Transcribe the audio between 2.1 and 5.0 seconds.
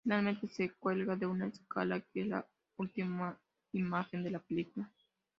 es la última imagen de la película.